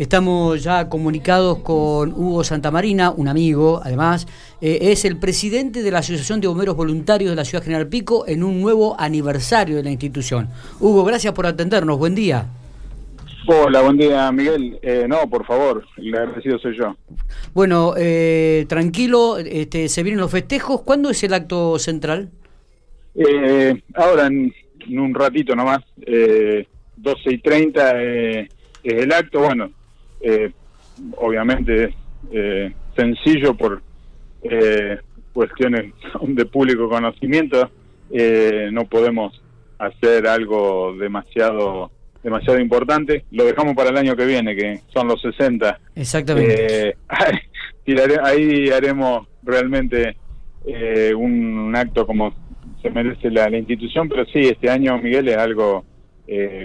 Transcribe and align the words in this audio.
Estamos 0.00 0.62
ya 0.62 0.88
comunicados 0.88 1.58
con 1.58 2.14
Hugo 2.14 2.42
Santamarina, 2.42 3.10
un 3.10 3.28
amigo, 3.28 3.82
además, 3.84 4.26
eh, 4.62 4.78
es 4.80 5.04
el 5.04 5.18
presidente 5.18 5.82
de 5.82 5.90
la 5.90 5.98
Asociación 5.98 6.40
de 6.40 6.48
Bomberos 6.48 6.74
Voluntarios 6.74 7.28
de 7.28 7.36
la 7.36 7.44
Ciudad 7.44 7.62
General 7.62 7.86
Pico 7.86 8.24
en 8.26 8.42
un 8.42 8.62
nuevo 8.62 8.98
aniversario 8.98 9.76
de 9.76 9.82
la 9.82 9.90
institución. 9.90 10.48
Hugo, 10.80 11.04
gracias 11.04 11.34
por 11.34 11.44
atendernos, 11.44 11.98
buen 11.98 12.14
día. 12.14 12.46
Hola, 13.46 13.82
buen 13.82 13.98
día 13.98 14.32
Miguel. 14.32 14.78
Eh, 14.80 15.04
no, 15.06 15.28
por 15.28 15.44
favor, 15.44 15.84
el 15.98 16.14
agradecido 16.14 16.58
soy 16.60 16.78
yo. 16.78 16.96
Bueno, 17.52 17.92
eh, 17.98 18.64
tranquilo, 18.70 19.36
este, 19.36 19.90
se 19.90 20.02
vienen 20.02 20.22
los 20.22 20.30
festejos. 20.30 20.80
¿Cuándo 20.80 21.10
es 21.10 21.22
el 21.24 21.34
acto 21.34 21.78
central? 21.78 22.30
ahora, 23.96 24.28
en, 24.28 24.50
un 24.98 25.14
ratito 25.14 25.54
nomás, 25.54 25.80
12 25.98 27.32
y 27.32 27.36
30 27.36 28.02
es 28.02 28.48
el 28.82 29.12
acto. 29.12 29.40
Bueno, 29.40 29.70
eh, 30.20 30.52
obviamente 31.16 31.94
eh, 32.32 32.72
sencillo 32.96 33.54
por 33.54 33.82
eh, 34.42 34.98
cuestiones 35.32 35.92
de 36.22 36.46
público 36.46 36.88
conocimiento, 36.88 37.70
eh, 38.10 38.68
no 38.72 38.84
podemos 38.84 39.40
hacer 39.78 40.26
algo 40.26 40.94
demasiado 40.98 41.90
demasiado 42.22 42.60
importante. 42.60 43.24
Lo 43.30 43.46
dejamos 43.46 43.74
para 43.74 43.88
el 43.88 43.96
año 43.96 44.14
que 44.14 44.26
viene, 44.26 44.54
que 44.54 44.80
son 44.92 45.08
los 45.08 45.22
60. 45.22 45.80
Exactamente. 45.94 46.96
ahí 48.22 48.68
haremos 48.68 49.26
realmente 49.42 50.16
un, 51.16 51.74
acto 51.74 52.06
como 52.06 52.34
se 52.82 52.90
merece 52.90 53.30
la, 53.30 53.48
la, 53.48 53.56
institución, 53.56 54.06
pero 54.06 54.26
sí, 54.26 54.40
este 54.40 54.68
año, 54.68 54.98
Miguel, 54.98 55.28
es 55.28 55.38
algo 55.38 55.86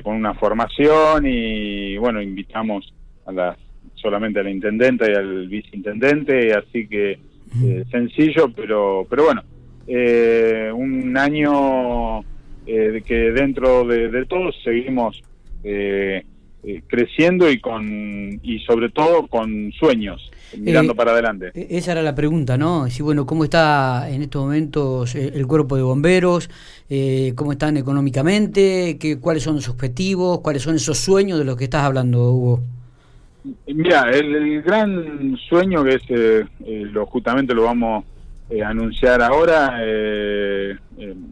con 0.04 0.16
una 0.18 0.34
formación 0.34 1.26
y, 1.26 1.98
bueno, 1.98 2.22
invitamos 2.22 2.94
a 3.26 3.32
la, 3.32 3.58
solamente 3.96 4.40
al 4.40 4.50
intendente 4.50 5.12
y 5.12 5.16
al 5.16 5.48
viceintendente, 5.48 6.54
así 6.54 6.88
que 6.88 7.20
eh, 7.64 7.86
sencillo, 7.90 8.52
pero, 8.54 9.08
pero 9.10 9.26
bueno, 9.26 9.44
eh, 9.88 10.72
un 10.74 11.16
año 11.18 12.20
eh, 12.66 13.02
que 13.06 13.32
dentro 13.32 13.86
de, 13.86 14.10
de 14.10 14.26
todos 14.26 14.56
seguimos 14.64 15.22
creciendo 16.88 17.50
y 17.50 17.60
con 17.60 18.40
y 18.44 18.60
sobre 18.60 18.90
todo 18.90 19.26
con 19.26 19.72
sueños 19.72 20.32
mirando 20.56 20.94
para 20.94 21.12
adelante. 21.12 21.50
E-, 21.56 21.68
esa 21.72 21.94
era 21.94 22.04
la 22.04 22.14
pregunta, 22.14 22.56
¿no? 22.56 22.88
Si 22.88 23.02
bueno, 23.02 23.26
¿cómo 23.26 23.46
está 23.46 24.08
en 24.12 24.22
estos 24.22 24.44
momentos 24.44 25.16
el 25.16 25.48
cuerpo 25.48 25.76
de 25.76 25.82
bomberos? 25.82 26.52
¿Cómo 27.34 27.52
están 27.52 27.78
económicamente? 27.78 28.98
¿Qué, 29.00 29.20
¿Cuáles 29.20 29.42
son 29.42 29.56
sus 29.56 29.70
objetivos? 29.70 30.42
¿Cuáles 30.42 30.62
son 30.62 30.76
esos 30.76 31.00
sueños 31.00 31.40
de 31.40 31.46
los 31.46 31.58
que 31.58 31.64
estás 31.64 31.84
hablando, 31.84 32.32
Hugo? 32.32 32.62
Mira, 33.68 34.10
el, 34.12 34.62
gran 34.64 35.38
sueño 35.50 35.84
que 35.84 35.96
es, 35.96 36.04
eh, 36.10 36.46
eh, 36.66 36.86
lo, 36.92 37.06
justamente 37.06 37.54
lo 37.54 37.64
vamos 37.64 38.04
eh, 38.50 38.64
a 38.64 38.70
anunciar 38.70 39.22
ahora, 39.22 39.82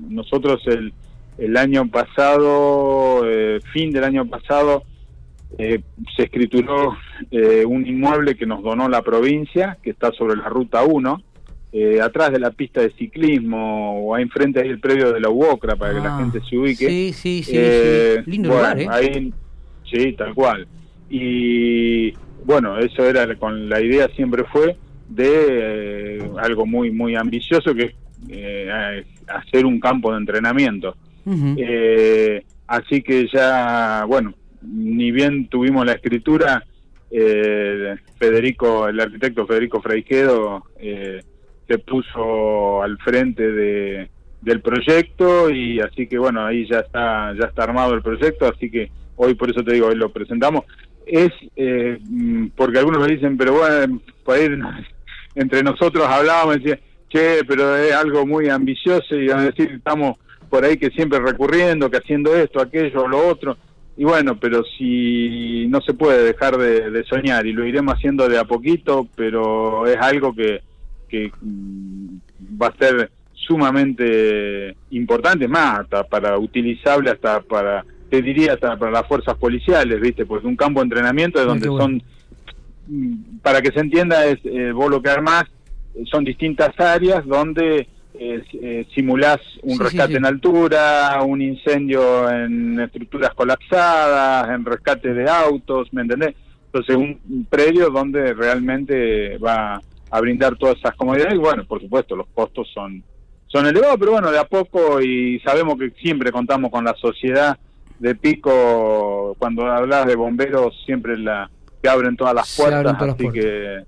nosotros 0.09 0.61
el, 0.67 0.93
el 1.37 1.57
año 1.57 1.87
pasado, 1.89 3.23
fin 3.71 3.91
del 3.91 4.03
año 4.03 4.27
pasado, 4.27 4.83
se 5.57 6.23
escrituró 6.23 6.97
un 7.67 7.87
inmueble 7.87 8.35
que 8.35 8.45
nos 8.45 8.63
donó 8.63 8.89
la 8.89 9.01
provincia, 9.01 9.77
que 9.81 9.91
está 9.91 10.11
sobre 10.11 10.35
la 10.35 10.49
Ruta 10.49 10.83
1, 10.83 11.21
atrás 12.03 12.31
de 12.31 12.39
la 12.39 12.51
pista 12.51 12.81
de 12.81 12.91
ciclismo, 12.91 14.07
o 14.07 14.15
ahí 14.15 14.23
enfrente 14.23 14.61
hay 14.61 14.69
el 14.69 14.79
predio 14.79 15.11
de 15.11 15.19
la 15.19 15.29
UOCRA, 15.29 15.75
para 15.75 15.93
que 15.93 15.99
la 15.99 16.15
ah, 16.15 16.19
gente 16.19 16.41
se 16.41 16.57
ubique. 16.57 16.87
Sí, 16.87 17.13
sí, 17.13 17.43
sí, 17.43 17.57
lindo 18.25 18.49
lugar, 18.49 18.77
Ahí, 18.89 19.33
sí, 19.85 20.13
tal 20.13 20.33
cual 20.33 20.67
y 21.15 22.11
bueno, 22.43 22.79
eso 22.79 23.07
era 23.07 23.35
con 23.35 23.69
la 23.69 23.79
idea 23.79 24.07
siempre 24.15 24.45
fue 24.45 24.75
de 25.07 26.17
eh, 26.17 26.29
algo 26.41 26.65
muy 26.65 26.89
muy 26.89 27.15
ambicioso 27.15 27.75
que 27.75 27.83
es 27.83 27.93
eh, 28.29 29.05
hacer 29.27 29.63
un 29.67 29.79
campo 29.79 30.11
de 30.11 30.17
entrenamiento. 30.17 30.95
Eh, 31.55 32.43
así 32.65 33.03
que 33.03 33.27
ya, 33.31 34.05
bueno, 34.07 34.33
ni 34.63 35.11
bien 35.11 35.47
tuvimos 35.49 35.85
la 35.85 35.93
escritura, 35.93 36.65
Federico, 38.17 38.87
el 38.87 38.99
arquitecto 38.99 39.45
Federico 39.45 39.81
Freijedo 39.83 40.63
se 40.79 41.77
puso 41.77 42.81
al 42.81 42.97
frente 42.97 43.51
de, 43.51 44.09
del 44.41 44.61
proyecto 44.61 45.51
y 45.51 45.79
así 45.79 46.07
que 46.07 46.17
bueno, 46.17 46.43
ahí 46.43 46.67
ya 46.67 46.79
está, 46.79 47.35
ya 47.39 47.45
está 47.45 47.65
armado 47.65 47.93
el 47.93 48.01
proyecto, 48.01 48.51
así 48.51 48.71
que 48.71 48.89
hoy 49.15 49.35
por 49.35 49.51
eso 49.51 49.63
te 49.63 49.73
digo, 49.73 49.87
hoy 49.87 49.95
lo 49.95 50.11
presentamos 50.11 50.63
es 51.05 51.31
eh, 51.55 51.99
mm, 52.01 52.47
porque 52.55 52.79
algunos 52.79 53.01
me 53.01 53.13
dicen, 53.13 53.37
pero 53.37 53.53
bueno, 53.53 54.01
por 54.23 54.35
ahí 54.35 54.47
entre 55.35 55.63
nosotros 55.63 56.05
hablábamos 56.07 56.57
y 56.57 56.59
decían, 56.59 56.79
che, 57.09 57.43
pero 57.47 57.75
es 57.75 57.93
algo 57.93 58.25
muy 58.25 58.49
ambicioso 58.49 59.15
y 59.15 59.29
a 59.29 59.37
decir, 59.37 59.71
estamos 59.71 60.17
por 60.49 60.63
ahí 60.63 60.77
que 60.77 60.89
siempre 60.91 61.19
recurriendo, 61.19 61.89
que 61.89 61.97
haciendo 61.97 62.35
esto, 62.35 62.61
aquello, 62.61 63.07
lo 63.07 63.27
otro. 63.27 63.57
Y 63.95 64.03
bueno, 64.03 64.39
pero 64.39 64.63
si 64.77 65.67
no 65.67 65.81
se 65.81 65.93
puede 65.93 66.23
dejar 66.23 66.57
de, 66.57 67.03
soñar 67.05 67.45
y 67.45 67.53
lo 67.53 67.65
iremos 67.65 67.93
haciendo 67.93 68.27
de 68.27 68.39
a 68.39 68.45
poquito, 68.45 69.07
pero 69.15 69.85
es 69.85 69.97
algo 69.97 70.33
que, 70.33 70.61
que 71.07 71.31
mm, 71.41 72.17
va 72.61 72.67
a 72.67 72.77
ser 72.77 73.11
sumamente 73.33 74.75
importante, 74.91 75.47
más 75.47 75.81
hasta 75.81 76.03
para 76.03 76.37
utilizable 76.37 77.11
hasta 77.11 77.41
para 77.41 77.85
te 78.13 78.21
diría 78.21 78.53
hasta 78.53 78.77
para 78.77 78.91
las 78.91 79.07
fuerzas 79.07 79.35
policiales, 79.39 79.99
¿viste? 79.99 80.27
Pues 80.27 80.43
un 80.43 80.55
campo 80.55 80.81
de 80.81 80.83
entrenamiento 80.83 81.39
es 81.39 81.47
donde 81.47 81.65
son, 81.65 82.03
para 83.41 83.59
que 83.59 83.71
se 83.71 83.79
entienda, 83.79 84.27
es 84.27 84.37
eh, 84.43 84.71
vos 84.71 84.91
lo 84.91 85.01
que 85.01 85.09
armás, 85.09 85.45
son 86.11 86.23
distintas 86.23 86.79
áreas 86.79 87.25
donde 87.25 87.87
eh, 88.13 88.43
eh 88.61 88.85
simulás 88.93 89.39
un 89.63 89.79
rescate 89.79 90.17
en 90.17 90.27
altura, 90.27 91.23
un 91.25 91.41
incendio 91.41 92.29
en 92.29 92.79
estructuras 92.81 93.33
colapsadas, 93.33 94.47
en 94.47 94.63
rescate 94.63 95.11
de 95.11 95.27
autos, 95.27 95.91
¿me 95.91 96.03
entendés? 96.03 96.35
Entonces 96.67 96.95
un 96.95 97.47
predio 97.49 97.89
donde 97.89 98.35
realmente 98.35 99.39
va 99.39 99.81
a 100.11 100.21
brindar 100.21 100.55
todas 100.55 100.77
esas 100.77 100.93
comodidades 100.93 101.33
y 101.33 101.37
bueno, 101.39 101.65
por 101.65 101.81
supuesto, 101.81 102.15
los 102.15 102.27
costos 102.27 102.69
son, 102.71 103.03
son 103.47 103.65
elevados, 103.65 103.97
pero 103.97 104.11
bueno, 104.11 104.29
de 104.29 104.37
a 104.37 104.45
poco 104.45 105.01
y 105.01 105.39
sabemos 105.39 105.79
que 105.79 105.89
siempre 105.99 106.31
contamos 106.31 106.69
con 106.69 106.85
la 106.85 106.93
sociedad 106.93 107.57
de 107.99 108.15
Pico, 108.15 109.35
cuando 109.39 109.65
hablas 109.65 110.05
de 110.05 110.15
bomberos, 110.15 110.73
siempre 110.85 111.17
la 111.17 111.49
que 111.83 111.89
abren 111.89 112.15
todas 112.15 112.33
las 112.33 112.55
puertas, 112.55 112.95
así 113.01 113.29
que... 113.29 113.75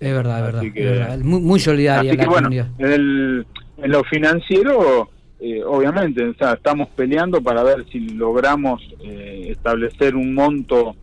verdad, 0.00 0.64
es 0.64 0.74
verdad, 0.74 1.18
Muy, 1.20 1.60
solidaria 1.60 2.12
la 2.12 2.26
comunidad. 2.26 2.68
En, 2.78 3.46
lo 3.84 4.04
financiero, 4.04 5.10
eh, 5.38 5.62
obviamente, 5.64 6.24
o 6.24 6.34
sea, 6.34 6.54
estamos 6.54 6.88
peleando 6.88 7.40
para 7.40 7.62
ver 7.62 7.86
si 7.90 8.00
logramos 8.00 8.82
eh, 9.00 9.46
establecer 9.48 10.16
un 10.16 10.34
monto, 10.34 10.96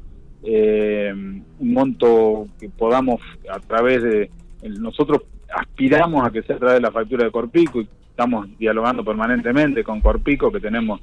eh, 0.43 1.13
un 1.13 1.73
monto 1.73 2.47
que 2.59 2.67
podamos 2.69 3.21
a 3.49 3.59
través 3.61 4.03
de... 4.03 4.29
Nosotros 4.79 5.21
aspiramos 5.55 6.27
a 6.27 6.31
que 6.31 6.43
sea 6.43 6.57
a 6.57 6.59
través 6.59 6.75
de 6.75 6.81
la 6.81 6.91
factura 6.91 7.23
de 7.23 7.31
Corpico 7.31 7.79
y 7.79 7.87
estamos 8.09 8.47
dialogando 8.57 9.05
permanentemente 9.05 9.81
con 9.81 10.01
Corpico, 10.01 10.51
que 10.51 10.59
tenemos 10.59 10.99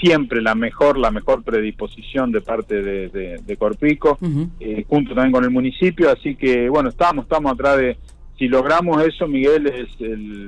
siempre 0.00 0.42
la 0.42 0.54
mejor, 0.54 0.98
la 0.98 1.10
mejor 1.10 1.42
predisposición 1.42 2.32
de 2.32 2.40
parte 2.40 2.82
de, 2.82 3.56
Corpico, 3.56 4.18
eh, 4.60 4.84
junto 4.88 5.14
también 5.14 5.32
con 5.32 5.44
el 5.44 5.50
municipio, 5.50 6.10
así 6.10 6.36
que 6.36 6.68
bueno, 6.68 6.88
estamos, 6.88 7.24
estamos 7.24 7.52
atrás 7.52 7.78
de, 7.78 7.96
si 8.38 8.48
logramos 8.48 9.02
eso, 9.04 9.26
Miguel, 9.28 9.66
es 9.66 10.00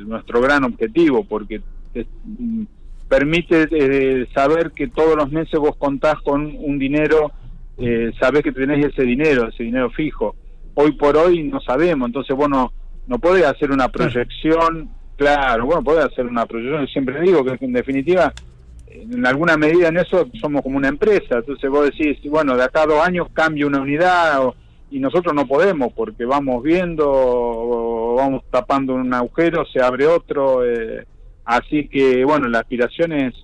nuestro 0.07 0.41
gran 0.41 0.65
objetivo, 0.65 1.25
porque 1.25 1.61
mm, 1.95 2.63
permite 3.09 3.69
eh, 3.71 4.27
saber 4.35 4.73
que 4.73 4.89
todos 4.89 5.17
los 5.17 5.31
meses 5.31 5.59
vos 5.59 5.77
contás 5.77 6.17
con 6.23 6.55
un 6.59 6.79
dinero, 6.79 7.31
eh, 7.79 8.13
sabés 8.19 8.43
que 8.43 8.53
tenés 8.53 8.85
ese 8.85 9.03
dinero, 9.03 9.49
ese 9.49 9.63
dinero 9.63 9.91
fijo. 9.91 10.35
Hoy 10.75 10.93
por 10.93 11.17
hoy 11.17 11.45
no 11.45 11.61
sabemos, 11.61 12.09
entonces 12.09 12.37
vos 12.37 12.49
no, 12.49 12.73
no 13.07 13.19
podés 13.19 13.45
hacer 13.45 13.71
una 13.71 13.89
proyección, 13.89 14.91
claro, 15.17 15.67
bueno, 15.67 15.83
podés 15.83 16.05
hacer 16.05 16.27
una 16.27 16.45
proyección, 16.47 16.87
siempre 16.89 17.21
digo 17.21 17.45
que 17.45 17.65
en 17.65 17.73
definitiva 17.73 18.33
en 19.03 19.27
alguna 19.27 19.57
medida 19.57 19.89
en 19.89 19.99
eso 19.99 20.29
somos 20.41 20.63
como 20.63 20.77
una 20.77 20.89
empresa, 20.89 21.37
entonces 21.37 21.71
vos 21.71 21.85
decís, 21.85 22.19
bueno, 22.29 22.57
de 22.57 22.65
acá 22.65 22.83
a 22.83 22.87
dos 22.87 23.07
años 23.07 23.29
cambia 23.33 23.67
una 23.67 23.81
unidad 23.81 24.43
y 24.91 24.99
nosotros 24.99 25.35
no 25.35 25.47
podemos 25.47 25.93
porque 25.93 26.25
vamos 26.25 26.63
viendo, 26.63 28.15
vamos 28.17 28.45
tapando 28.51 28.95
un 28.95 29.13
agujero, 29.13 29.65
se 29.67 29.83
abre 29.83 30.07
otro, 30.07 30.65
eh, 30.65 31.05
así 31.45 31.89
que 31.89 32.25
bueno, 32.25 32.49
la 32.49 32.61
aspiración 32.61 33.13
es, 33.13 33.35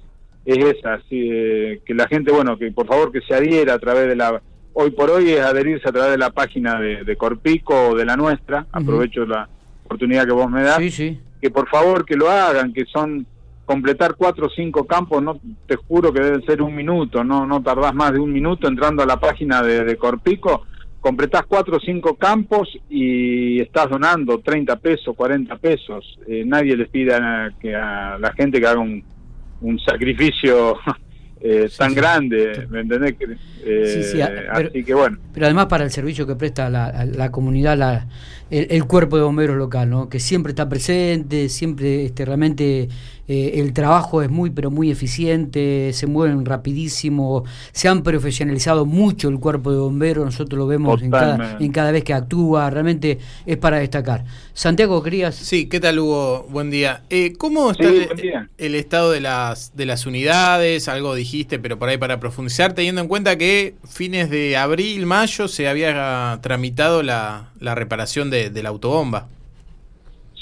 esa, 0.44 0.94
así, 0.94 1.28
eh, 1.32 1.80
que 1.84 1.94
la 1.94 2.08
gente, 2.08 2.32
bueno, 2.32 2.58
que 2.58 2.70
por 2.72 2.86
favor 2.86 3.12
que 3.12 3.20
se 3.20 3.34
adhiera 3.34 3.74
a 3.74 3.78
través 3.78 4.08
de 4.08 4.16
la, 4.16 4.42
hoy 4.72 4.90
por 4.90 5.10
hoy 5.10 5.30
es 5.30 5.40
adherirse 5.40 5.88
a 5.88 5.92
través 5.92 6.12
de 6.12 6.18
la 6.18 6.30
página 6.30 6.80
de, 6.80 7.16
Corpico 7.16 7.90
o 7.90 7.96
de 7.96 8.04
la 8.04 8.16
nuestra, 8.16 8.66
aprovecho 8.72 9.24
la 9.24 9.48
oportunidad 9.84 10.26
que 10.26 10.32
vos 10.32 10.50
me 10.50 10.62
das, 10.62 10.78
que 10.78 11.50
por 11.50 11.68
favor 11.68 12.04
que 12.04 12.16
lo 12.16 12.30
hagan, 12.30 12.72
que 12.72 12.84
son 12.86 13.26
completar 13.72 14.16
cuatro 14.16 14.48
o 14.48 14.50
cinco 14.50 14.84
campos, 14.84 15.22
no 15.22 15.40
te 15.66 15.76
juro 15.76 16.12
que 16.12 16.20
debe 16.20 16.44
ser 16.44 16.60
un 16.60 16.74
minuto, 16.74 17.24
no 17.24 17.46
no 17.46 17.62
tardás 17.62 17.94
más 17.94 18.12
de 18.12 18.18
un 18.18 18.30
minuto 18.30 18.68
entrando 18.68 19.02
a 19.02 19.06
la 19.06 19.18
página 19.18 19.62
de, 19.62 19.96
Corpico, 19.96 20.66
completás 21.00 21.44
cuatro 21.48 21.78
o 21.78 21.80
cinco 21.80 22.16
campos 22.16 22.68
y 22.90 23.62
estás 23.62 23.88
donando 23.88 24.40
30 24.40 24.76
pesos, 24.76 25.16
40 25.16 25.56
pesos. 25.56 26.18
Eh, 26.26 26.44
nadie 26.44 26.76
les 26.76 26.88
pide 26.90 27.14
a, 27.14 27.50
que 27.58 27.74
a 27.74 28.18
la 28.18 28.32
gente 28.34 28.60
que 28.60 28.66
haga 28.66 28.80
un, 28.80 29.02
un 29.62 29.78
sacrificio 29.80 30.76
eh, 31.40 31.70
tan 31.74 31.94
grande, 31.94 32.66
¿me 32.68 32.80
entendés? 32.80 33.14
Eh, 33.64 34.22
así 34.50 34.84
que 34.84 34.92
bueno. 34.92 35.16
Pero 35.32 35.46
además 35.46 35.64
para 35.66 35.84
el 35.84 35.90
servicio 35.90 36.26
que 36.26 36.36
presta 36.36 36.68
la, 36.68 37.06
la 37.06 37.32
comunidad, 37.32 37.78
la, 37.78 38.06
el, 38.52 38.84
cuerpo 38.84 39.16
de 39.16 39.22
bomberos 39.22 39.56
local, 39.56 39.88
¿no? 39.88 40.08
que 40.10 40.20
siempre 40.20 40.50
está 40.50 40.68
presente, 40.68 41.48
siempre 41.48 42.04
este, 42.04 42.26
realmente 42.26 42.88
eh, 43.32 43.60
el 43.60 43.72
trabajo 43.72 44.20
es 44.20 44.28
muy, 44.28 44.50
pero 44.50 44.70
muy 44.70 44.90
eficiente, 44.90 45.90
se 45.94 46.06
mueven 46.06 46.44
rapidísimo, 46.44 47.44
se 47.72 47.88
han 47.88 48.02
profesionalizado 48.02 48.84
mucho 48.84 49.30
el 49.30 49.38
cuerpo 49.38 49.72
de 49.72 49.78
bomberos, 49.78 50.26
nosotros 50.26 50.58
lo 50.58 50.66
vemos 50.66 51.00
en 51.00 51.10
cada, 51.10 51.56
en 51.58 51.72
cada, 51.72 51.92
vez 51.92 52.04
que 52.04 52.12
actúa, 52.12 52.68
realmente 52.68 53.18
es 53.46 53.56
para 53.56 53.78
destacar. 53.78 54.26
Santiago, 54.52 55.02
¿querías? 55.02 55.34
Sí, 55.34 55.66
¿qué 55.66 55.80
tal 55.80 55.98
Hugo? 55.98 56.46
Buen 56.50 56.70
día. 56.70 57.04
Eh, 57.08 57.32
¿Cómo 57.38 57.70
está 57.70 57.88
el, 58.58 58.74
estado 58.74 59.12
de 59.12 59.22
las, 59.22 59.74
de 59.74 59.86
las 59.86 60.04
unidades? 60.04 60.88
Algo 60.88 61.14
dijiste, 61.14 61.58
pero 61.58 61.78
por 61.78 61.88
ahí 61.88 61.96
para 61.96 62.20
profundizar, 62.20 62.74
teniendo 62.74 63.00
en 63.00 63.08
cuenta 63.08 63.38
que 63.38 63.76
fines 63.88 64.28
de 64.28 64.58
abril, 64.58 65.06
mayo 65.06 65.48
se 65.48 65.68
había 65.68 66.38
tramitado 66.42 67.02
la, 67.02 67.50
la 67.60 67.74
reparación 67.74 68.28
de, 68.28 68.50
de 68.50 68.62
la 68.62 68.68
autobomba. 68.68 69.28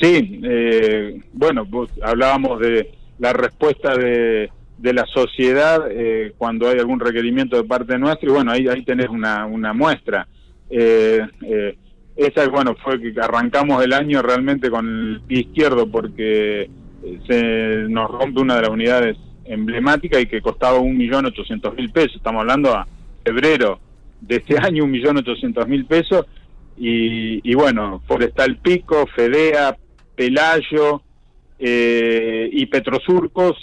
Sí, 0.01 0.41
eh, 0.45 1.21
bueno, 1.33 1.67
hablábamos 2.03 2.59
de 2.61 2.91
la 3.19 3.33
respuesta 3.33 3.97
de, 3.97 4.51
de 4.81 4.95
la 4.95 5.05
sociedad 5.07 5.89
eh, 5.91 6.33
cuando 6.39 6.69
hay 6.69 6.79
algún 6.79 7.01
requerimiento 7.01 7.57
de 7.57 7.65
parte 7.65 7.99
nuestra 7.99 8.29
y 8.29 8.33
bueno, 8.33 8.51
ahí, 8.51 8.67
ahí 8.67 8.83
tenés 8.83 9.09
una, 9.09 9.45
una 9.45 9.75
muestra. 9.75 10.27
Eh, 10.71 11.21
eh, 11.43 11.77
esa, 12.17 12.49
bueno, 12.49 12.75
fue 12.83 13.01
que 13.01 13.13
arrancamos 13.21 13.85
el 13.85 13.93
año 13.93 14.23
realmente 14.23 14.71
con 14.71 14.87
el 14.87 15.21
pie 15.27 15.41
izquierdo 15.41 15.87
porque 15.87 16.71
se 17.27 17.87
nos 17.89 18.11
rompe 18.11 18.41
una 18.41 18.57
de 18.57 18.63
las 18.63 18.71
unidades 18.71 19.17
emblemáticas 19.45 20.23
y 20.23 20.27
que 20.27 20.41
costaba 20.41 20.79
un 20.79 20.97
millón 20.97 21.27
ochocientos 21.27 21.75
mil 21.75 21.91
pesos. 21.91 22.17
Estamos 22.17 22.41
hablando 22.41 22.75
a 22.75 22.87
febrero 23.23 23.81
de 24.21 24.37
este 24.37 24.57
año, 24.63 24.85
un 24.85 24.91
millón 24.91 25.19
ochocientos 25.19 25.69
mil 25.69 25.85
pesos. 25.85 26.25
Y, 26.79 27.41
y 27.51 27.55
bueno, 27.55 28.03
Forestal 28.07 28.57
Pico, 28.57 29.07
Fedea, 29.15 29.77
Pelayo 30.21 31.01
eh, 31.59 32.51
y 32.53 32.67
Petrosurcos 32.67 33.57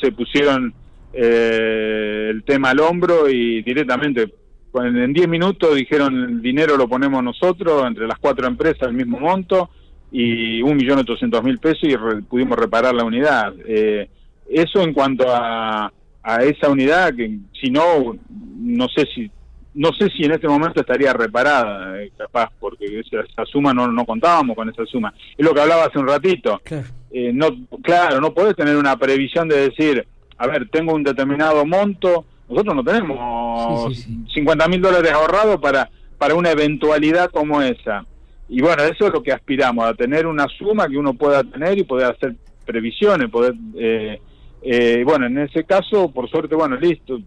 se 0.00 0.12
pusieron 0.12 0.72
eh, 1.12 2.28
el 2.30 2.44
tema 2.44 2.70
al 2.70 2.78
hombro 2.78 3.28
y 3.28 3.60
directamente 3.62 4.32
en 4.72 5.12
10 5.12 5.26
minutos 5.26 5.74
dijeron 5.74 6.14
el 6.14 6.40
dinero 6.40 6.76
lo 6.76 6.86
ponemos 6.86 7.24
nosotros, 7.24 7.88
entre 7.88 8.06
las 8.06 8.20
cuatro 8.20 8.46
empresas 8.46 8.86
el 8.86 8.94
mismo 8.94 9.18
monto 9.18 9.68
y 10.12 10.62
un 10.62 10.76
millón 10.76 11.00
ochocientos 11.00 11.42
mil 11.42 11.58
pesos 11.58 11.82
y 11.82 11.96
pudimos 12.22 12.56
reparar 12.56 12.94
la 12.94 13.02
unidad. 13.02 13.52
Eh, 13.66 14.08
eso 14.48 14.80
en 14.80 14.92
cuanto 14.92 15.24
a, 15.28 15.92
a 16.22 16.44
esa 16.44 16.70
unidad, 16.70 17.16
que 17.16 17.36
si 17.60 17.72
no, 17.72 18.16
no 18.60 18.86
sé 18.94 19.08
si 19.12 19.28
no 19.74 19.92
sé 19.92 20.08
si 20.10 20.24
en 20.24 20.32
este 20.32 20.48
momento 20.48 20.80
estaría 20.80 21.12
reparada, 21.12 22.00
eh, 22.00 22.12
capaz, 22.16 22.50
porque 22.60 23.00
esa, 23.00 23.44
suma 23.44 23.74
no, 23.74 23.88
no 23.88 24.06
contábamos 24.06 24.56
con 24.56 24.68
esa 24.68 24.86
suma. 24.86 25.12
Es 25.36 25.44
lo 25.44 25.52
que 25.52 25.60
hablaba 25.60 25.84
hace 25.84 25.98
un 25.98 26.06
ratito. 26.06 26.60
Claro. 26.64 26.86
Eh, 27.10 27.32
no, 27.32 27.48
claro, 27.82 28.20
no 28.20 28.32
podés 28.32 28.56
tener 28.56 28.76
una 28.76 28.96
previsión 28.96 29.48
de 29.48 29.68
decir, 29.68 30.06
a 30.38 30.46
ver, 30.46 30.68
tengo 30.68 30.94
un 30.94 31.02
determinado 31.02 31.64
monto, 31.64 32.24
nosotros 32.48 32.74
no 32.76 32.84
tenemos 32.84 34.06
50 34.32 34.68
mil 34.68 34.80
dólares 34.80 35.12
ahorrados 35.12 35.60
para, 35.60 35.90
para 36.18 36.34
una 36.34 36.50
eventualidad 36.50 37.30
como 37.30 37.60
esa. 37.62 38.04
Y 38.48 38.60
bueno, 38.60 38.82
eso 38.84 39.06
es 39.06 39.12
lo 39.12 39.22
que 39.22 39.32
aspiramos, 39.32 39.86
a 39.86 39.94
tener 39.94 40.26
una 40.26 40.46
suma 40.48 40.88
que 40.88 40.98
uno 40.98 41.14
pueda 41.14 41.42
tener 41.42 41.78
y 41.78 41.84
poder 41.84 42.12
hacer 42.12 42.34
previsiones, 42.64 43.30
poder... 43.30 43.54
Eh, 43.76 44.20
eh, 44.66 45.02
bueno, 45.04 45.26
en 45.26 45.36
ese 45.38 45.64
caso, 45.64 46.10
por 46.10 46.28
suerte, 46.30 46.54
bueno, 46.54 46.76
listo, 46.76 47.18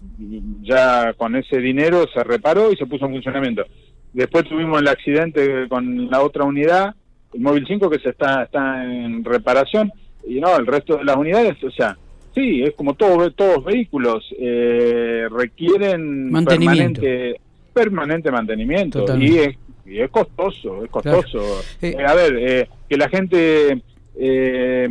ya 0.64 1.14
con 1.14 1.36
ese 1.36 1.60
dinero 1.60 2.06
se 2.12 2.24
reparó 2.24 2.72
y 2.72 2.76
se 2.76 2.88
puso 2.88 3.06
en 3.06 3.12
funcionamiento. 3.12 3.64
Después 4.12 4.46
tuvimos 4.46 4.82
el 4.82 4.88
accidente 4.88 5.68
con 5.70 6.10
la 6.10 6.24
otra 6.24 6.46
unidad, 6.46 6.96
el 7.34 7.42
móvil 7.42 7.66
5, 7.68 7.92
que 7.92 8.00
se 8.00 8.10
está, 8.10 8.44
está 8.44 8.84
en 8.84 9.24
reparación, 9.24 9.92
y 10.28 10.40
no, 10.40 10.58
el 10.58 10.66
resto 10.66 10.98
de 10.98 11.06
las 11.06 11.16
unidades, 11.16 11.64
o 11.64 11.70
sea, 11.70 11.96
sí, 12.34 12.64
es 12.64 12.74
como 12.74 12.96
todo, 12.96 13.30
todos 13.30 13.64
vehículos, 13.64 14.26
eh, 14.40 15.28
requieren 15.30 16.32
mantenimiento. 16.32 17.02
permanente, 17.02 17.42
permanente 17.72 18.32
mantenimiento 18.32 19.06
y 19.20 19.38
es, 19.38 19.58
y 19.86 20.00
es 20.00 20.10
costoso, 20.10 20.84
es 20.84 20.90
costoso. 20.90 21.62
Eh, 21.84 21.96
a 22.04 22.16
ver, 22.16 22.68
que 22.90 22.98
la 22.98 23.10
gente 23.10 23.80
eh, 24.20 24.88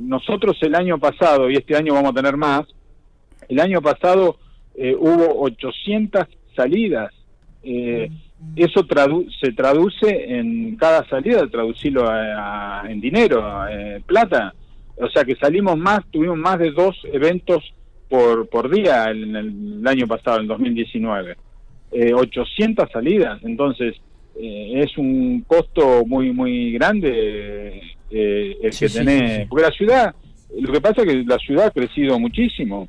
nosotros 0.00 0.56
el 0.62 0.74
año 0.74 0.98
pasado, 0.98 1.48
y 1.48 1.54
este 1.54 1.76
año 1.76 1.94
vamos 1.94 2.10
a 2.10 2.14
tener 2.14 2.36
más, 2.36 2.66
el 3.48 3.60
año 3.60 3.80
pasado 3.80 4.38
eh, 4.74 4.94
hubo 4.98 5.42
800 5.42 6.26
salidas. 6.56 7.12
Eh, 7.62 8.10
eso 8.56 8.86
se 9.40 9.52
traduce 9.52 10.38
en 10.38 10.76
cada 10.76 11.06
salida, 11.08 11.46
traducirlo 11.48 12.08
en 12.88 13.00
dinero, 13.00 13.68
en 13.68 14.02
plata. 14.02 14.54
O 14.96 15.08
sea 15.08 15.24
que 15.24 15.36
salimos 15.36 15.76
más, 15.76 16.00
tuvimos 16.10 16.38
más 16.38 16.58
de 16.58 16.70
dos 16.70 16.96
eventos 17.12 17.62
por, 18.08 18.48
por 18.48 18.70
día 18.70 19.10
en 19.10 19.36
el, 19.36 19.86
año 19.86 20.06
pasado, 20.06 20.40
en 20.40 20.46
2019. 20.46 21.36
800 22.14 22.90
salidas, 22.90 23.42
entonces 23.42 23.96
es 24.36 24.96
un 24.96 25.44
costo 25.46 26.06
muy, 26.06 26.32
muy 26.32 26.72
grande 26.72 27.82
eh, 28.10 28.56
el 28.62 28.70
que 28.70 28.88
tenés. 28.88 29.48
porque 29.48 29.64
la 29.64 29.70
ciudad, 29.70 30.14
lo 30.58 30.72
que 30.72 30.80
pasa 30.80 31.02
es 31.02 31.08
que 31.08 31.24
la 31.24 31.38
ciudad 31.38 31.66
ha 31.66 31.70
crecido 31.70 32.18
muchísimo. 32.18 32.88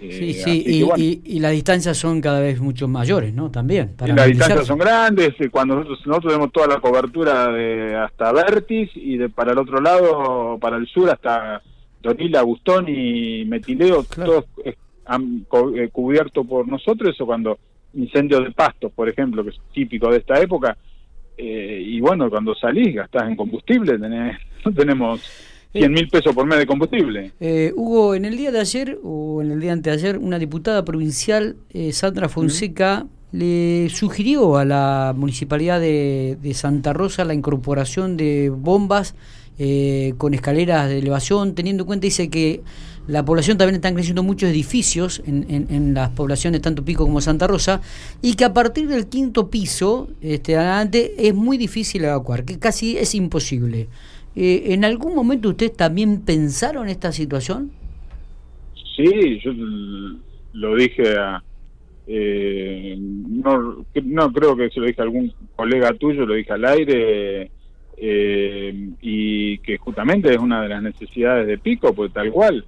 Eh, 0.00 0.12
sí, 0.12 0.32
sí, 0.34 1.22
y, 1.24 1.40
las 1.40 1.52
distancias 1.52 1.96
son 1.96 2.20
cada 2.20 2.40
vez 2.40 2.60
mucho 2.60 2.86
mayores, 2.86 3.34
¿no? 3.34 3.50
También. 3.50 3.94
las 3.98 4.26
distancias 4.28 4.66
son 4.66 4.78
grandes, 4.78 5.34
eh, 5.40 5.48
cuando 5.50 5.74
nosotros, 5.74 6.06
nosotros 6.06 6.32
tenemos 6.32 6.52
toda 6.52 6.68
la 6.68 6.80
cobertura 6.80 7.50
de 7.50 7.96
hasta 7.96 8.32
Vertis 8.32 8.90
y 8.94 9.16
de 9.16 9.28
para 9.28 9.52
el 9.52 9.58
otro 9.58 9.80
lado, 9.80 10.56
para 10.60 10.76
el 10.76 10.86
sur, 10.86 11.10
hasta 11.10 11.62
Donila, 12.00 12.42
Bustón 12.42 12.86
y 12.88 13.44
Metileo, 13.44 14.04
todos 14.04 14.44
han 15.06 15.46
cubierto 15.90 16.44
por 16.44 16.68
nosotros, 16.68 17.14
eso 17.14 17.26
cuando 17.26 17.58
incendios 17.94 18.44
de 18.44 18.52
pastos, 18.52 18.92
por 18.92 19.08
ejemplo, 19.08 19.42
que 19.42 19.50
es 19.50 19.60
típico 19.72 20.10
de 20.10 20.18
esta 20.18 20.40
época, 20.40 20.76
eh, 21.38 21.80
y 21.86 22.00
bueno, 22.00 22.28
cuando 22.28 22.54
salís 22.56 22.94
gastás 22.94 23.28
en 23.28 23.36
combustible, 23.36 23.96
tenés, 23.96 24.36
no 24.64 24.72
tenemos 24.76 25.20
100 25.72 25.92
mil 25.92 26.08
pesos 26.08 26.34
por 26.34 26.46
mes 26.46 26.58
de 26.58 26.66
combustible. 26.66 27.32
Eh, 27.38 27.72
Hugo, 27.76 28.16
en 28.16 28.24
el 28.24 28.36
día 28.36 28.50
de 28.50 28.58
ayer, 28.58 28.98
o 29.04 29.40
en 29.40 29.52
el 29.52 29.60
día 29.60 29.72
anteayer, 29.72 30.18
una 30.18 30.38
diputada 30.38 30.84
provincial, 30.84 31.56
eh, 31.72 31.92
Sandra 31.92 32.28
Fonseca, 32.28 33.06
le 33.30 33.88
sugirió 33.90 34.56
a 34.56 34.64
la 34.64 35.14
municipalidad 35.14 35.80
de, 35.80 36.38
de, 36.40 36.54
Santa 36.54 36.92
Rosa 36.92 37.24
la 37.24 37.34
incorporación 37.34 38.16
de 38.16 38.50
bombas 38.50 39.14
con 40.16 40.34
escaleras 40.34 40.88
de 40.88 40.98
elevación, 40.98 41.54
teniendo 41.54 41.82
en 41.82 41.86
cuenta, 41.86 42.04
dice 42.04 42.30
que 42.30 42.62
la 43.08 43.24
población 43.24 43.56
también 43.56 43.76
están 43.76 43.94
creciendo 43.94 44.22
muchos 44.22 44.50
edificios 44.50 45.22
en, 45.26 45.46
en, 45.48 45.94
las 45.94 46.10
poblaciones 46.10 46.60
tanto 46.60 46.84
Pico 46.84 47.04
como 47.04 47.22
Santa 47.22 47.46
Rosa 47.46 47.80
y 48.20 48.36
que 48.36 48.44
a 48.44 48.52
partir 48.52 48.86
del 48.86 49.08
quinto 49.08 49.48
piso 49.48 50.10
este, 50.20 50.56
adelante 50.56 51.14
es 51.16 51.34
muy 51.34 51.56
difícil 51.56 52.04
evacuar, 52.04 52.44
que 52.44 52.58
casi 52.58 52.98
es 52.98 53.14
imposible. 53.14 53.88
Eh, 54.36 54.74
¿En 54.74 54.84
algún 54.84 55.14
momento 55.14 55.48
ustedes 55.48 55.74
también 55.74 56.20
pensaron 56.20 56.88
esta 56.88 57.10
situación? 57.10 57.70
Sí, 58.94 59.40
yo 59.42 59.52
lo 60.52 60.76
dije 60.76 61.16
a... 61.16 61.42
Eh, 62.06 62.96
no, 62.98 63.84
no 64.04 64.32
creo 64.32 64.54
que 64.54 64.68
se 64.68 64.80
lo 64.80 64.86
dije 64.86 65.00
a 65.00 65.04
algún 65.04 65.32
colega 65.56 65.94
tuyo, 65.94 66.26
lo 66.26 66.34
dije 66.34 66.52
al 66.52 66.64
aire 66.66 67.50
eh, 68.00 68.90
y 69.00 69.58
que 69.58 69.76
justamente 69.78 70.30
es 70.30 70.38
una 70.38 70.62
de 70.62 70.68
las 70.68 70.82
necesidades 70.82 71.46
de 71.46 71.58
Pico, 71.58 71.92
pues 71.92 72.12
tal 72.12 72.30
cual. 72.30 72.64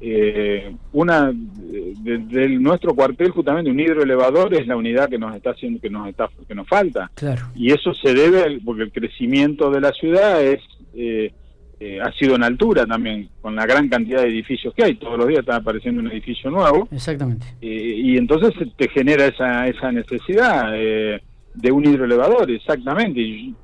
Eh, 0.00 0.74
una 0.92 1.32
de, 1.32 2.48
nuestro 2.58 2.94
cuartel 2.94 3.30
justamente 3.30 3.70
un 3.70 3.80
hidroelevador 3.80 4.52
es 4.52 4.66
la 4.66 4.76
unidad 4.76 5.08
que 5.08 5.18
nos 5.18 5.34
está 5.34 5.50
haciendo 5.50 5.80
que 5.80 5.88
nos 5.88 6.08
está 6.08 6.28
que 6.46 6.54
nos 6.54 6.68
falta. 6.68 7.10
Claro. 7.14 7.46
y 7.54 7.72
eso 7.72 7.94
se 7.94 8.12
debe 8.12 8.60
porque 8.62 8.82
el 8.82 8.92
crecimiento 8.92 9.70
de 9.70 9.80
la 9.80 9.92
ciudad 9.92 10.44
es 10.44 10.60
eh, 10.94 11.32
eh, 11.80 12.00
ha 12.00 12.12
sido 12.12 12.36
en 12.36 12.44
altura 12.44 12.86
también 12.86 13.28
con 13.40 13.56
la 13.56 13.66
gran 13.66 13.88
cantidad 13.88 14.22
de 14.22 14.28
edificios 14.28 14.72
que 14.74 14.84
hay. 14.84 14.94
Todos 14.94 15.18
los 15.18 15.26
días 15.26 15.40
está 15.40 15.56
apareciendo 15.56 16.00
un 16.00 16.10
edificio 16.10 16.50
nuevo. 16.50 16.88
Exactamente. 16.90 17.46
Eh, 17.60 17.94
y 17.96 18.16
entonces 18.16 18.52
te 18.76 18.88
genera 18.88 19.26
esa 19.26 19.66
esa 19.68 19.90
necesidad 19.90 20.72
de 20.72 21.72
un 21.72 21.84
hidroelevador 21.84 22.50
exactamente. 22.50 23.20
Y, 23.20 23.54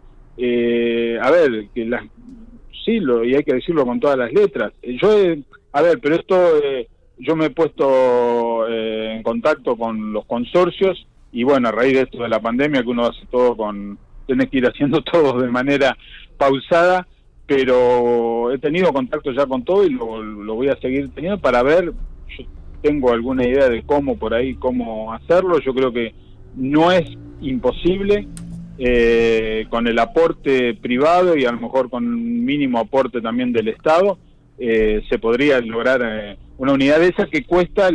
a 1.20 1.30
ver 1.30 1.68
que 1.74 1.84
las 1.84 2.04
sí 2.84 3.00
lo 3.00 3.24
y 3.24 3.34
hay 3.34 3.44
que 3.44 3.54
decirlo 3.54 3.84
con 3.84 4.00
todas 4.00 4.16
las 4.16 4.32
letras. 4.32 4.72
Yo 4.82 5.12
he 5.12 5.42
a 5.72 5.82
ver, 5.82 6.00
pero 6.00 6.16
esto 6.16 6.58
eh, 6.62 6.88
yo 7.18 7.36
me 7.36 7.46
he 7.46 7.50
puesto 7.50 8.66
eh, 8.68 9.14
en 9.16 9.22
contacto 9.22 9.76
con 9.76 10.12
los 10.12 10.24
consorcios 10.26 11.06
y 11.32 11.44
bueno, 11.44 11.68
a 11.68 11.72
raíz 11.72 11.94
de 11.94 12.02
esto 12.02 12.22
de 12.22 12.28
la 12.28 12.40
pandemia, 12.40 12.82
que 12.82 12.88
uno 12.88 13.06
hace 13.06 13.24
todo 13.30 13.56
con, 13.56 13.98
tiene 14.26 14.48
que 14.48 14.58
ir 14.58 14.66
haciendo 14.66 15.00
todo 15.12 15.40
de 15.40 15.48
manera 15.48 15.96
pausada, 16.36 17.06
pero 17.46 18.50
he 18.52 18.58
tenido 18.58 18.92
contacto 18.92 19.32
ya 19.32 19.46
con 19.46 19.64
todo 19.64 19.84
y 19.84 19.90
lo, 19.90 20.22
lo 20.22 20.54
voy 20.54 20.68
a 20.68 20.76
seguir 20.76 21.10
teniendo 21.10 21.38
para 21.38 21.62
ver, 21.62 21.92
yo 22.36 22.44
tengo 22.82 23.12
alguna 23.12 23.46
idea 23.46 23.68
de 23.68 23.82
cómo 23.82 24.16
por 24.16 24.34
ahí, 24.34 24.54
cómo 24.54 25.12
hacerlo, 25.12 25.60
yo 25.60 25.72
creo 25.72 25.92
que 25.92 26.14
no 26.56 26.90
es 26.90 27.16
imposible, 27.40 28.26
eh, 28.82 29.66
con 29.68 29.86
el 29.86 29.98
aporte 29.98 30.72
privado 30.72 31.36
y 31.36 31.44
a 31.44 31.52
lo 31.52 31.60
mejor 31.60 31.90
con 31.90 32.06
un 32.06 32.46
mínimo 32.46 32.78
aporte 32.78 33.20
también 33.20 33.52
del 33.52 33.68
Estado, 33.68 34.18
eh, 34.58 35.02
se 35.10 35.18
podría 35.18 35.60
lograr 35.60 36.00
eh, 36.02 36.38
una 36.56 36.72
unidad 36.72 36.98
de 36.98 37.08
esas 37.08 37.28
que 37.28 37.44
cuesta, 37.44 37.90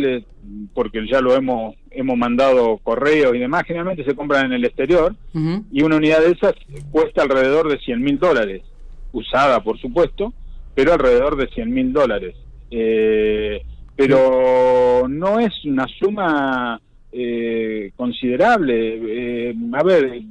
porque 0.75 1.07
ya 1.07 1.21
lo 1.21 1.33
hemos 1.33 1.73
hemos 1.89 2.17
mandado 2.19 2.77
correo 2.83 3.33
y 3.33 3.39
demás, 3.39 3.63
generalmente 3.65 4.03
se 4.03 4.15
compran 4.15 4.45
en 4.45 4.53
el 4.53 4.65
exterior, 4.65 5.15
y 5.71 5.81
una 5.81 5.95
unidad 5.95 6.19
de 6.19 6.33
esas 6.33 6.53
cuesta 6.91 7.23
alrededor 7.23 7.67
de 7.67 7.79
100 7.79 8.03
mil 8.03 8.19
dólares, 8.19 8.61
usada 9.11 9.63
por 9.63 9.79
supuesto, 9.79 10.33
pero 10.75 10.93
alrededor 10.93 11.35
de 11.35 11.47
100 11.47 11.73
mil 11.73 11.93
dólares. 11.93 12.35
pero 13.95 15.07
no 15.09 15.39
es 15.39 15.53
una 15.65 15.87
suma 15.87 16.79
considerable. 17.95 19.55
a 19.73 19.83
ver, 19.83 20.21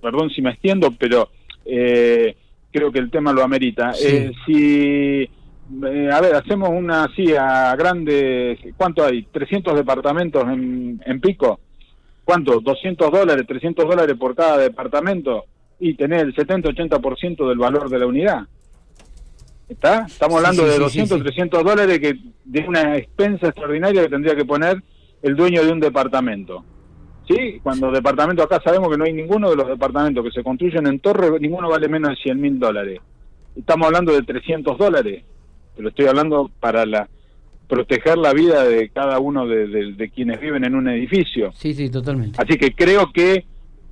perdón 0.00 0.30
si 0.30 0.42
me 0.42 0.50
extiendo, 0.50 0.90
pero 0.92 1.30
eh, 1.64 2.36
creo 2.72 2.90
que 2.90 2.98
el 2.98 3.10
tema 3.10 3.32
lo 3.32 3.42
amerita. 3.42 3.92
Eh, 4.02 4.32
si, 4.46 5.22
eh, 5.22 6.10
a 6.12 6.20
ver, 6.20 6.34
hacemos 6.34 6.70
una 6.70 7.04
así 7.04 7.34
a 7.34 7.74
grande, 7.76 8.74
¿cuánto 8.76 9.04
hay? 9.04 9.26
¿300 9.32 9.74
departamentos 9.74 10.44
en, 10.48 11.00
en 11.04 11.20
Pico? 11.20 11.60
¿Cuánto? 12.24 12.60
¿200 12.60 13.10
dólares, 13.10 13.46
300 13.46 13.88
dólares 13.88 14.16
por 14.18 14.34
cada 14.34 14.58
departamento? 14.58 15.44
Y 15.78 15.94
tener 15.94 16.26
el 16.26 16.34
70-80% 16.34 17.48
del 17.48 17.58
valor 17.58 17.88
de 17.88 17.98
la 17.98 18.06
unidad. 18.06 18.46
¿Está? 19.68 20.04
Estamos 20.06 20.36
hablando 20.38 20.66
de 20.66 20.78
200, 20.78 21.22
300 21.22 21.64
dólares 21.64 22.00
que 22.00 22.18
de 22.44 22.68
una 22.68 22.96
expensa 22.96 23.46
extraordinaria 23.46 24.02
que 24.02 24.08
tendría 24.08 24.34
que 24.34 24.44
poner 24.44 24.82
el 25.22 25.36
dueño 25.36 25.64
de 25.64 25.72
un 25.72 25.80
departamento. 25.80 26.64
¿Sí? 27.30 27.60
Cuando 27.62 27.90
departamento 27.90 28.42
acá 28.42 28.60
sabemos 28.62 28.90
que 28.90 28.98
no 28.98 29.04
hay 29.04 29.12
ninguno 29.12 29.50
de 29.50 29.56
los 29.56 29.68
departamentos 29.68 30.24
que 30.24 30.30
se 30.32 30.42
construyen 30.42 30.86
en 30.86 31.00
torre, 31.00 31.38
ninguno 31.38 31.68
vale 31.68 31.88
menos 31.88 32.10
de 32.10 32.16
100 32.16 32.40
mil 32.40 32.58
dólares. 32.58 33.00
Estamos 33.56 33.86
hablando 33.86 34.12
de 34.12 34.22
300 34.22 34.76
dólares, 34.76 35.24
pero 35.76 35.88
estoy 35.88 36.06
hablando 36.06 36.50
para 36.60 36.84
la 36.86 37.08
proteger 37.68 38.18
la 38.18 38.32
vida 38.32 38.64
de 38.64 38.88
cada 38.88 39.20
uno 39.20 39.46
de, 39.46 40.10
quienes 40.12 40.40
viven 40.40 40.64
en 40.64 40.74
un 40.74 40.88
edificio. 40.88 41.52
Sí, 41.52 41.72
sí, 41.72 41.88
totalmente. 41.88 42.36
Así 42.42 42.58
que 42.58 42.74
creo 42.74 43.12
que 43.12 43.44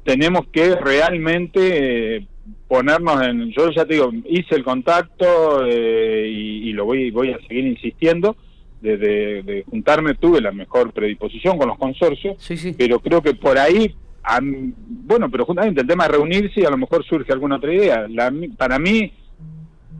tenemos 0.04 0.48
que 0.48 0.74
realmente 0.74 2.16
eh, 2.16 2.26
ponernos 2.66 3.22
en... 3.22 3.52
Yo 3.52 3.70
ya 3.70 3.84
te 3.84 3.94
digo, 3.94 4.10
hice 4.24 4.56
el 4.56 4.64
contacto 4.64 5.64
eh, 5.64 6.28
y, 6.28 6.70
y, 6.70 6.72
lo 6.72 6.86
voy, 6.86 7.12
voy 7.12 7.30
a 7.30 7.38
seguir 7.46 7.66
insistiendo 7.66 8.36
de, 8.80 9.64
juntarme 9.68 10.14
tuve 10.14 10.40
la 10.40 10.52
mejor 10.52 10.92
predisposición 10.92 11.58
con 11.58 11.68
los 11.68 11.78
consorcios, 11.78 12.36
pero 12.76 13.00
creo 13.00 13.22
que 13.22 13.34
por 13.34 13.58
ahí, 13.58 13.94
bueno, 14.86 15.30
pero 15.30 15.44
justamente 15.44 15.80
el 15.80 15.86
tema 15.86 16.04
de 16.04 16.12
reunirse 16.12 16.60
y 16.60 16.64
a 16.64 16.70
lo 16.70 16.76
mejor 16.76 17.04
surge 17.04 17.32
alguna 17.32 17.56
otra 17.56 17.72
idea. 17.72 18.06
para 18.56 18.78
mí 18.78 19.12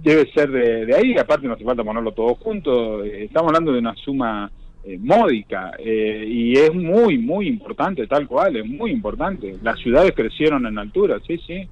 debe 0.03 0.31
ser 0.33 0.51
de, 0.51 0.95
ahí, 0.95 1.17
aparte 1.19 1.47
no 1.47 1.55
hace 1.55 1.65
falta 1.65 1.85
ponerlo 1.85 2.13
todo 2.13 2.35
junto, 2.37 3.05
eh, 3.05 3.25
estamos 3.25 3.49
hablando 3.49 3.73
de 3.73 3.81
una 3.81 3.95
suma 3.97 4.51
eh, 4.85 4.97
módica 4.99 5.73
eh, 5.79 6.25
y 6.27 6.53
es 6.53 6.73
muy, 6.73 7.19
muy 7.19 7.49
importante, 7.49 8.07
tal 8.07 8.27
cual, 8.27 8.57
es 8.57 8.67
muy 8.67 8.91
importante. 8.91 9.57
Las 9.63 9.79
ciudades 9.81 10.13
crecieron 10.15 10.67
en 10.67 10.79
altura, 10.79 11.19
sí, 11.27 11.39
sí. 11.47 11.69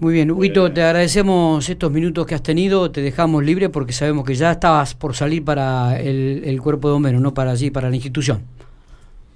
Muy 0.00 0.14
bien, 0.14 0.30
Huguito, 0.30 0.72
te 0.72 0.80
agradecemos 0.82 1.68
estos 1.68 1.90
minutos 1.90 2.24
que 2.24 2.36
has 2.36 2.42
tenido, 2.42 2.88
te 2.90 3.02
dejamos 3.02 3.44
libre 3.44 3.68
porque 3.68 3.92
sabemos 3.92 4.24
que 4.24 4.34
ya 4.34 4.52
estabas 4.52 4.94
por 4.94 5.16
salir 5.16 5.44
para 5.44 6.00
el, 6.00 6.60
cuerpo 6.62 6.86
de 6.88 6.94
bomberos, 6.94 7.20
no 7.20 7.34
para 7.34 7.50
allí, 7.50 7.72
para 7.72 7.90
la 7.90 7.96
institución. 7.96 8.42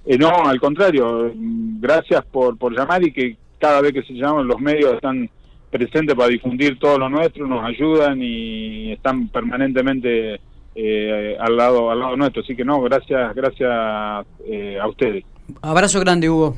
Eh, 0.05 0.17
no, 0.17 0.29
al 0.29 0.61
contrario, 0.61 1.33
gracias 1.35 2.23
por, 2.25 2.57
por 2.57 2.73
llamar 2.73 3.03
y 3.03 3.11
que 3.11 3.35
cada 3.59 3.81
vez 3.81 3.91
que 3.91 4.03
se 4.03 4.13
llaman 4.13 4.47
los 4.47 4.59
medios 4.61 4.93
están 4.93 5.29
presentes 5.69 6.15
para 6.15 6.29
difundir 6.29 6.79
todo 6.79 6.97
lo 6.97 7.09
nuestro, 7.09 7.45
nos 7.45 7.65
ayudan 7.65 8.21
y 8.21 8.93
están 8.93 9.27
permanentemente 9.27 10.39
eh, 10.75 11.37
al 11.39 11.57
lado 11.57 11.91
al 11.91 11.99
lado 11.99 12.15
nuestro. 12.15 12.41
Así 12.41 12.55
que 12.55 12.63
no, 12.63 12.81
gracias, 12.81 13.35
gracias 13.35 14.25
eh, 14.45 14.77
a 14.81 14.87
ustedes. 14.87 15.25
Abrazo 15.61 15.99
grande, 15.99 16.29
Hugo. 16.29 16.55